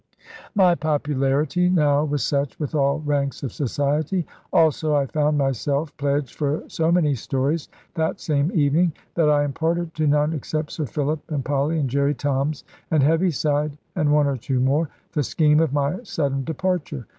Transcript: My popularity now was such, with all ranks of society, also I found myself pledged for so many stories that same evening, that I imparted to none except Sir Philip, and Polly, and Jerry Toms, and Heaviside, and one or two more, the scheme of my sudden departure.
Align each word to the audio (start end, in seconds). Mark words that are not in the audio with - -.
My 0.55 0.73
popularity 0.73 1.69
now 1.69 2.03
was 2.05 2.23
such, 2.23 2.59
with 2.59 2.73
all 2.73 3.01
ranks 3.01 3.43
of 3.43 3.53
society, 3.53 4.25
also 4.51 4.95
I 4.95 5.05
found 5.05 5.37
myself 5.37 5.95
pledged 5.97 6.33
for 6.33 6.63
so 6.67 6.91
many 6.91 7.13
stories 7.13 7.69
that 7.93 8.19
same 8.19 8.51
evening, 8.55 8.93
that 9.13 9.29
I 9.29 9.43
imparted 9.43 9.93
to 9.93 10.07
none 10.07 10.33
except 10.33 10.71
Sir 10.71 10.87
Philip, 10.87 11.19
and 11.29 11.45
Polly, 11.45 11.77
and 11.77 11.87
Jerry 11.87 12.15
Toms, 12.15 12.63
and 12.89 13.03
Heaviside, 13.03 13.77
and 13.95 14.11
one 14.11 14.25
or 14.25 14.37
two 14.37 14.59
more, 14.59 14.89
the 15.11 15.21
scheme 15.21 15.59
of 15.59 15.71
my 15.71 16.01
sudden 16.01 16.43
departure. 16.45 17.05